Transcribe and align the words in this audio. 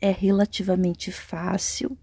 é 0.00 0.10
relativamente 0.10 1.10
fácil 1.10 1.98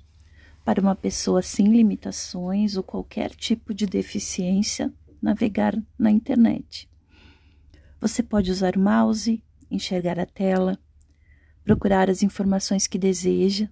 para 0.63 0.81
uma 0.81 0.95
pessoa 0.95 1.41
sem 1.41 1.67
limitações 1.67 2.75
ou 2.75 2.83
qualquer 2.83 3.29
tipo 3.31 3.73
de 3.73 3.85
deficiência 3.85 4.91
navegar 5.21 5.75
na 5.97 6.11
internet. 6.11 6.89
Você 8.01 8.21
pode 8.21 8.51
usar 8.51 8.75
o 8.75 8.79
mouse, 8.79 9.43
enxergar 9.69 10.19
a 10.19 10.25
tela, 10.25 10.77
procurar 11.63 12.09
as 12.09 12.21
informações 12.21 12.87
que 12.87 12.97
deseja, 12.97 13.69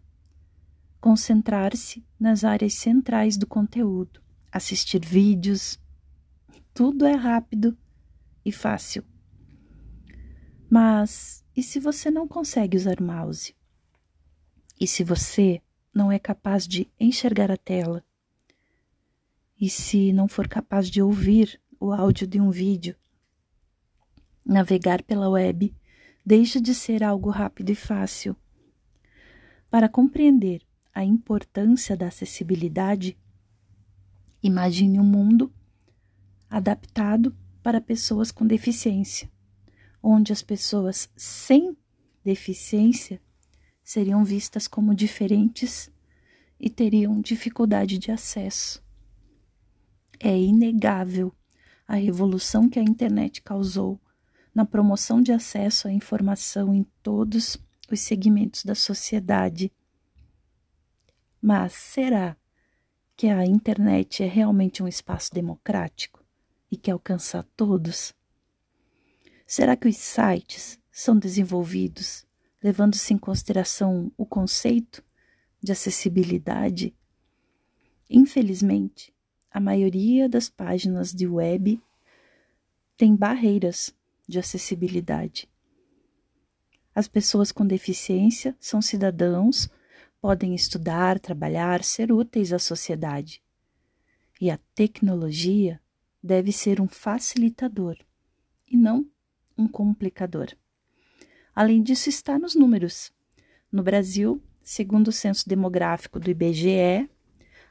concentrar-se 1.01 2.05
nas 2.19 2.43
áreas 2.43 2.75
centrais 2.75 3.37
do 3.37 3.45
conteúdo, 3.45 4.21
assistir 4.51 5.03
vídeos. 5.05 5.79
Tudo 6.73 7.05
é 7.05 7.13
rápido 7.13 7.77
e 8.45 8.51
fácil. 8.51 9.03
Mas 10.69 11.43
e 11.55 11.61
se 11.61 11.79
você 11.79 12.09
não 12.09 12.27
consegue 12.27 12.77
usar 12.77 12.99
mouse? 13.01 13.55
E 14.79 14.87
se 14.87 15.04
você 15.04 15.61
não 15.93 16.11
é 16.11 16.18
capaz 16.18 16.68
de 16.68 16.89
enxergar 17.00 17.51
a 17.51 17.57
tela? 17.57 18.04
E 19.59 19.69
se 19.69 20.11
não 20.11 20.27
for 20.27 20.47
capaz 20.47 20.89
de 20.89 21.01
ouvir 21.01 21.61
o 21.79 21.93
áudio 21.93 22.27
de 22.27 22.41
um 22.41 22.50
vídeo? 22.50 22.95
Navegar 24.45 25.04
pela 25.04 25.29
web 25.29 25.73
deixa 26.25 26.59
de 26.59 26.73
ser 26.73 27.04
algo 27.04 27.29
rápido 27.29 27.69
e 27.69 27.75
fácil. 27.75 28.36
Para 29.69 29.87
compreender 29.87 30.61
a 30.93 31.03
importância 31.03 31.95
da 31.95 32.08
acessibilidade, 32.08 33.17
imagine 34.42 35.00
um 35.00 35.03
mundo 35.03 35.52
adaptado 36.50 37.36
para 37.61 37.81
pessoas 37.81 38.31
com 38.31 38.45
deficiência, 38.45 39.31
onde 40.02 40.33
as 40.33 40.42
pessoas 40.42 41.09
sem 41.16 41.75
deficiência 42.23 43.22
seriam 43.83 44.23
vistas 44.23 44.67
como 44.67 44.95
diferentes 44.95 45.92
e 46.59 46.70
teriam 46.70 47.20
dificuldade 47.20 47.98
de 47.98 48.12
acesso. 48.12 48.81
É 50.20 50.38
inegável 50.38 51.34
a 51.86 51.95
revolução 51.95 52.70
que 52.70 52.80
a 52.80 52.84
internet 52.84 53.42
causou 53.42 54.00
na 54.56 54.66
promoção 54.66 55.22
de 55.22 55.31
acesso 55.31 55.88
à 55.88 55.92
informação 55.92 56.73
em 56.73 56.84
todos 57.02 57.58
os 57.92 58.00
segmentos 58.00 58.64
da 58.64 58.76
sociedade. 58.76 59.72
Mas 61.42 61.73
será 61.73 62.38
que 63.17 63.28
a 63.28 63.45
internet 63.45 64.23
é 64.23 64.28
realmente 64.28 64.81
um 64.81 64.88
espaço 64.88 65.34
democrático 65.34 66.23
e 66.72 66.78
que 66.78 66.89
alcança 66.89 67.45
todos? 67.58 68.14
Será 69.45 69.76
que 69.76 69.88
os 69.88 69.98
sites 69.98 70.80
são 70.89 71.17
desenvolvidos 71.17 72.26
levando-se 72.64 73.14
em 73.14 73.17
consideração 73.17 74.09
o 74.17 74.25
conceito 74.25 75.03
de 75.61 75.73
acessibilidade, 75.73 76.95
infelizmente, 78.09 79.14
a 79.52 79.59
maioria 79.59 80.30
das 80.30 80.50
páginas 80.50 81.11
de 81.14 81.28
web 81.28 81.80
tem 82.95 83.16
barreiras 83.16 83.94
de 84.28 84.39
acessibilidade. 84.39 85.50
As 86.95 87.08
pessoas 87.08 87.52
com 87.52 87.67
deficiência 87.67 88.55
são 88.59 88.81
cidadãos, 88.81 89.70
podem 90.22 90.55
estudar, 90.55 91.20
trabalhar, 91.20 91.83
ser 91.83 92.14
úteis 92.14 92.53
à 92.53 92.59
sociedade. 92.59 93.44
E 94.39 94.50
a 94.50 94.58
tecnologia 94.73 95.81
deve 96.22 96.52
ser 96.52 96.80
um 96.80 96.88
facilitador 96.88 97.98
e 98.66 98.77
não 98.77 99.05
um 99.58 99.67
complicador. 99.67 100.55
Além 101.56 101.84
disso, 101.84 102.09
está 102.09 102.40
nos 102.40 102.56
números. 102.56 103.12
No 103.72 103.84
Brasil, 103.84 104.42
segundo 104.62 105.09
o 105.09 105.12
censo 105.12 105.48
demográfico 105.48 106.20
do 106.20 106.30
IBGE, 106.30 107.10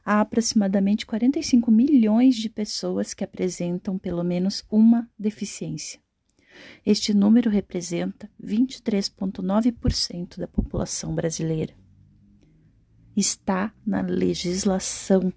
há 0.05 0.21
aproximadamente 0.21 1.07
45 1.07 1.71
milhões 1.71 2.37
de 2.37 2.49
pessoas 2.49 3.15
que 3.15 3.25
apresentam 3.25 3.99
pelo 3.99 4.23
menos 4.23 4.65
uma 4.71 5.11
deficiência. 5.19 6.01
Este 6.85 7.15
número 7.15 7.51
representa 7.51 8.31
23,9% 8.43 10.39
da 10.39 10.47
população 10.47 11.15
brasileira. 11.15 11.75
Está 13.17 13.73
na 13.85 14.01
legislação 14.01 15.33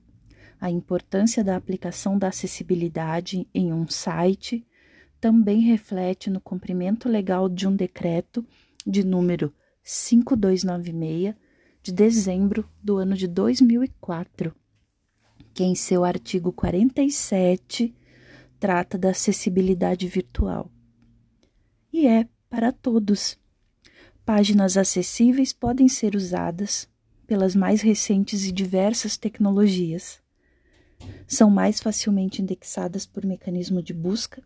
a 0.60 0.70
importância 0.70 1.44
da 1.44 1.56
aplicação 1.56 2.18
da 2.18 2.28
acessibilidade 2.28 3.48
em 3.54 3.74
um 3.74 3.88
site 3.88 4.66
também 5.26 5.60
reflete 5.62 6.30
no 6.30 6.40
cumprimento 6.40 7.10
legal 7.10 7.50
de 7.50 7.68
um 7.68 7.76
decreto 7.76 8.46
de 8.86 9.04
número 9.04 9.52
5296 9.82 11.34
de 11.82 11.92
dezembro 11.92 12.70
do 12.80 12.98
ano 12.98 13.16
de 13.16 13.28
2004, 13.28 14.54
que 15.52 15.64
em 15.64 15.74
seu 15.74 16.06
artigo 16.06 16.54
47 16.54 17.92
trata 18.60 19.00
da 19.00 19.10
acessibilidade 19.10 20.08
virtual. 20.08 20.70
E 21.92 22.06
é 22.06 22.30
para 22.48 22.72
todos. 22.72 23.36
Páginas 24.24 24.78
acessíveis 24.78 25.52
podem 25.52 25.88
ser 25.88 26.16
usadas 26.16 26.88
pelas 27.26 27.56
mais 27.56 27.82
recentes 27.82 28.46
e 28.46 28.52
diversas 28.52 29.18
tecnologias. 29.18 30.22
São 31.26 31.50
mais 31.50 31.80
facilmente 31.80 32.44
indexadas 32.44 33.08
por 33.08 33.26
mecanismo 33.26 33.82
de 33.82 33.92
busca 33.92 34.44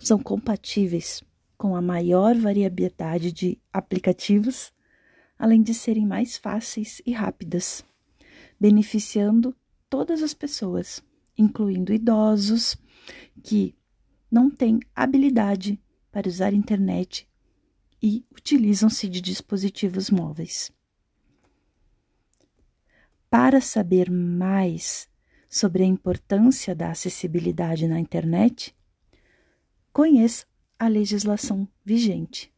são 0.00 0.18
compatíveis 0.18 1.22
com 1.56 1.74
a 1.74 1.82
maior 1.82 2.36
variabilidade 2.36 3.32
de 3.32 3.58
aplicativos, 3.72 4.72
além 5.38 5.62
de 5.62 5.74
serem 5.74 6.06
mais 6.06 6.36
fáceis 6.36 7.02
e 7.04 7.12
rápidas, 7.12 7.84
beneficiando 8.60 9.54
todas 9.90 10.22
as 10.22 10.34
pessoas, 10.34 11.02
incluindo 11.36 11.92
idosos 11.92 12.76
que 13.42 13.74
não 14.30 14.50
têm 14.50 14.80
habilidade 14.94 15.80
para 16.12 16.28
usar 16.28 16.52
internet 16.52 17.28
e 18.02 18.24
utilizam-se 18.30 19.08
de 19.08 19.20
dispositivos 19.20 20.10
móveis. 20.10 20.70
Para 23.30 23.60
saber 23.60 24.10
mais 24.10 25.08
sobre 25.48 25.82
a 25.82 25.86
importância 25.86 26.74
da 26.74 26.90
acessibilidade 26.90 27.86
na 27.88 27.98
internet, 27.98 28.74
conheça 29.92 30.46
a 30.78 30.88
legislação 30.88 31.68
vigente. 31.84 32.52